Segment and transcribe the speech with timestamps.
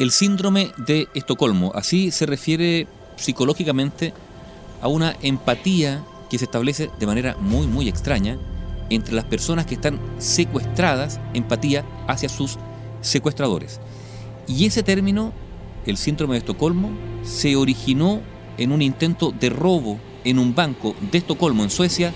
[0.00, 4.12] El síndrome de Estocolmo, así se refiere psicológicamente
[4.82, 8.36] a una empatía que se establece de manera muy muy extraña
[8.90, 12.58] entre las personas que están secuestradas, empatía hacia sus
[13.02, 13.80] secuestradores.
[14.48, 15.32] Y ese término,
[15.86, 16.90] el síndrome de Estocolmo,
[17.22, 18.20] se originó
[18.58, 22.12] en un intento de robo en un banco de Estocolmo, en Suecia,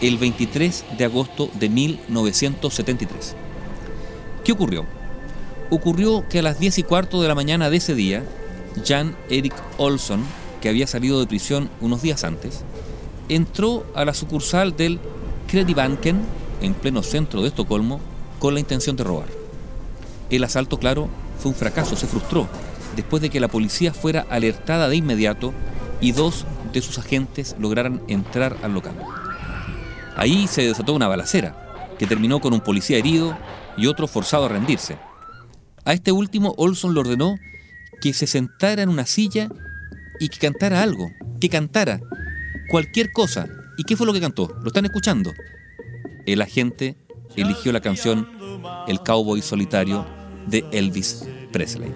[0.00, 3.36] el 23 de agosto de 1973.
[4.44, 4.97] ¿Qué ocurrió?
[5.70, 8.24] Ocurrió que a las 10 y cuarto de la mañana de ese día,
[8.86, 10.24] Jan Erik Olsson,
[10.62, 12.64] que había salido de prisión unos días antes,
[13.28, 14.98] entró a la sucursal del
[15.48, 16.20] Kredibanken,
[16.62, 18.00] en pleno centro de Estocolmo,
[18.38, 19.28] con la intención de robar.
[20.30, 21.08] El asalto, claro,
[21.38, 22.48] fue un fracaso, se frustró,
[22.96, 25.52] después de que la policía fuera alertada de inmediato
[26.00, 28.94] y dos de sus agentes lograran entrar al local.
[30.16, 33.36] Ahí se desató una balacera, que terminó con un policía herido
[33.76, 34.96] y otro forzado a rendirse.
[35.88, 37.36] A este último Olson le ordenó
[38.02, 39.48] que se sentara en una silla
[40.20, 41.98] y que cantara algo, que cantara
[42.70, 43.48] cualquier cosa.
[43.78, 44.54] ¿Y qué fue lo que cantó?
[44.60, 45.32] ¿Lo están escuchando?
[46.26, 46.98] El agente
[47.36, 48.28] eligió la canción
[48.86, 50.04] El Cowboy Solitario
[50.46, 51.90] de Elvis Presley.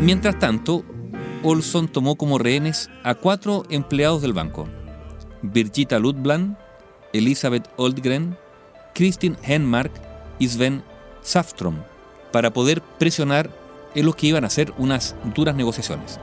[0.00, 0.84] Mientras tanto,
[1.44, 4.68] Olson tomó como rehenes a cuatro empleados del banco.
[5.42, 6.56] Birgitta Ludbland,
[7.12, 8.36] Elizabeth Oldgren,
[8.94, 10.82] Kristin Henmark y Sven
[11.22, 11.76] Saftrom,
[12.32, 13.50] para poder presionar
[13.94, 16.18] en los que iban a hacer unas duras negociaciones.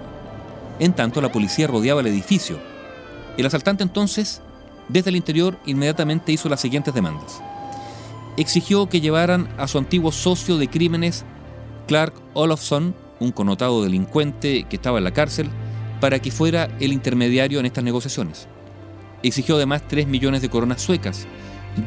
[0.80, 2.60] En tanto, la policía rodeaba el edificio.
[3.38, 4.42] El asaltante entonces,
[4.90, 7.42] desde el interior, inmediatamente hizo las siguientes demandas.
[8.38, 11.26] Exigió que llevaran a su antiguo socio de crímenes,
[11.88, 15.50] Clark Olofsson, un connotado delincuente que estaba en la cárcel,
[16.00, 18.48] para que fuera el intermediario en estas negociaciones.
[19.22, 21.28] Exigió además 3 millones de coronas suecas,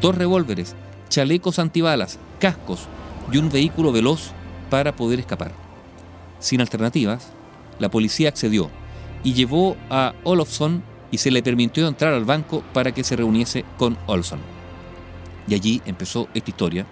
[0.01, 0.75] dos revólveres,
[1.09, 2.87] chalecos antibalas, cascos
[3.31, 4.31] y un vehículo veloz
[4.69, 5.51] para poder escapar.
[6.39, 7.29] Sin alternativas,
[7.79, 8.69] la policía accedió
[9.23, 13.65] y llevó a Olofsson y se le permitió entrar al banco para que se reuniese
[13.77, 14.39] con Olson.
[15.47, 16.85] Y allí empezó esta historia,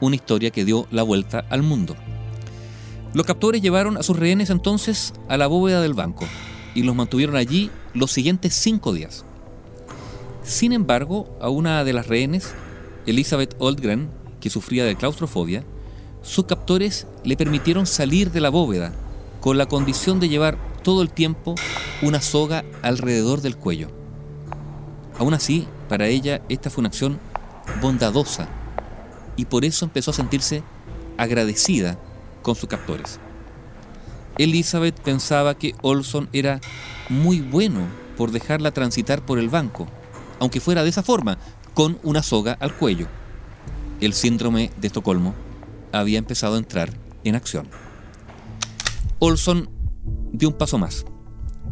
[0.00, 1.96] una historia que dio la vuelta al mundo.
[3.14, 6.26] Los captores llevaron a sus rehenes entonces a la bóveda del banco
[6.74, 9.24] y los mantuvieron allí los siguientes cinco días.
[10.42, 12.52] Sin embargo, a una de las rehenes,
[13.06, 14.08] Elizabeth Oldgren,
[14.40, 15.64] que sufría de claustrofobia,
[16.22, 18.92] sus captores le permitieron salir de la bóveda
[19.40, 21.54] con la condición de llevar todo el tiempo
[22.02, 23.88] una soga alrededor del cuello.
[25.18, 27.20] Aún así, para ella esta fue una acción
[27.82, 28.48] bondadosa
[29.36, 30.62] y por eso empezó a sentirse
[31.18, 31.98] agradecida
[32.42, 33.18] con sus captores.
[34.38, 36.60] Elizabeth pensaba que Olson era
[37.08, 37.80] muy bueno
[38.16, 39.86] por dejarla transitar por el banco,
[40.40, 41.38] aunque fuera de esa forma,
[41.74, 43.08] con una soga al cuello.
[44.00, 45.34] El síndrome de Estocolmo
[45.92, 46.90] había empezado a entrar
[47.24, 47.68] en acción.
[49.18, 49.68] Olson
[50.32, 51.04] dio un paso más.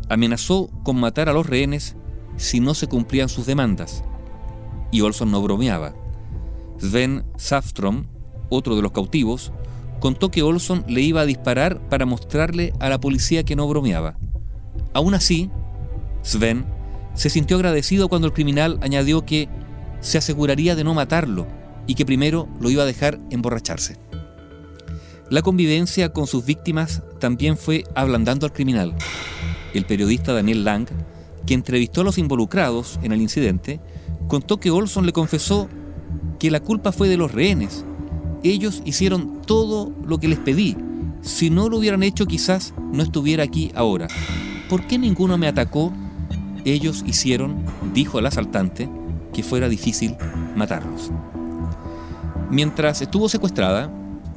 [0.08, 1.96] Amenazó con matar a los rehenes
[2.36, 4.04] si no se cumplían sus demandas.
[4.90, 5.94] Y Olson no bromeaba.
[6.78, 8.06] Sven Saftrom,
[8.50, 9.52] otro de los cautivos,
[10.00, 14.16] contó que Olson le iba a disparar para mostrarle a la policía que no bromeaba.
[14.94, 15.50] Aún así,
[16.22, 16.66] Sven
[17.14, 19.48] se sintió agradecido cuando el criminal añadió que
[20.02, 21.46] se aseguraría de no matarlo
[21.86, 23.96] y que primero lo iba a dejar emborracharse.
[25.30, 28.94] La convivencia con sus víctimas también fue ablandando al criminal.
[29.72, 30.86] El periodista Daniel Lang,
[31.46, 33.80] que entrevistó a los involucrados en el incidente,
[34.28, 35.68] contó que Olson le confesó
[36.38, 37.84] que la culpa fue de los rehenes.
[38.42, 40.76] Ellos hicieron todo lo que les pedí.
[41.22, 44.08] Si no lo hubieran hecho quizás no estuviera aquí ahora.
[44.68, 45.92] ¿Por qué ninguno me atacó?
[46.64, 47.64] Ellos hicieron,
[47.94, 48.88] dijo el asaltante,
[49.32, 50.16] que fuera difícil
[50.56, 51.10] matarlos.
[52.50, 53.90] Mientras estuvo secuestrada,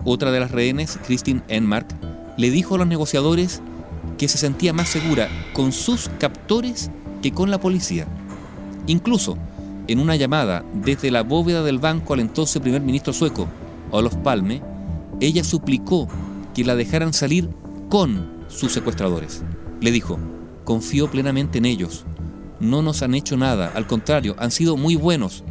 [0.05, 1.87] otra de las rehenes, Christine Enmark,
[2.37, 3.61] le dijo a los negociadores
[4.17, 6.91] que se sentía más segura con sus captores
[7.21, 8.07] que con la policía.
[8.87, 9.37] Incluso,
[9.87, 13.47] en una llamada desde la bóveda del banco al entonces primer ministro sueco,
[13.91, 14.61] Olof Palme,
[15.19, 16.07] ella suplicó
[16.53, 17.49] que la dejaran salir
[17.89, 19.43] con sus secuestradores.
[19.81, 20.19] Le dijo,
[20.63, 22.05] confío plenamente en ellos.
[22.59, 25.43] No nos han hecho nada, al contrario, han sido muy buenos.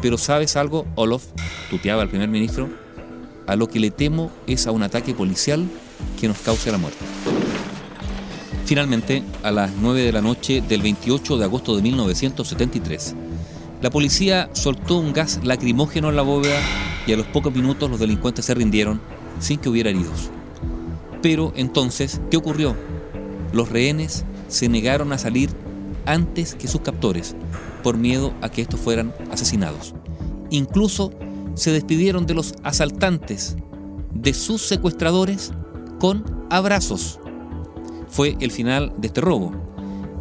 [0.00, 1.24] Pero ¿sabes algo, Olof?
[1.70, 2.68] tuteaba al primer ministro
[3.46, 5.66] a lo que le temo es a un ataque policial
[6.20, 7.04] que nos cause la muerte.
[8.64, 13.14] Finalmente, a las 9 de la noche del 28 de agosto de 1973,
[13.82, 16.58] la policía soltó un gas lacrimógeno en la bóveda
[17.06, 19.00] y a los pocos minutos los delincuentes se rindieron
[19.40, 20.30] sin que hubiera heridos.
[21.20, 22.76] Pero entonces, ¿qué ocurrió?
[23.52, 25.50] Los rehenes se negaron a salir
[26.06, 27.34] antes que sus captores
[27.82, 29.94] por miedo a que estos fueran asesinados.
[30.50, 31.12] Incluso
[31.54, 33.56] se despidieron de los asaltantes
[34.14, 35.52] de sus secuestradores
[35.98, 37.18] con abrazos.
[38.08, 39.52] Fue el final de este robo.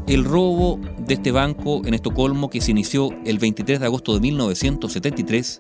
[0.08, 4.22] El robo de este banco en Estocolmo que se inició el 23 de agosto de
[4.22, 5.60] 1973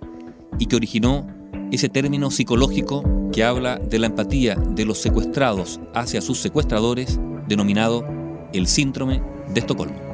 [0.59, 1.27] y que originó
[1.71, 8.05] ese término psicológico que habla de la empatía de los secuestrados hacia sus secuestradores, denominado
[8.53, 9.21] el síndrome
[9.53, 10.10] de Estocolmo.